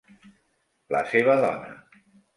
[0.95, 1.73] La seva dona.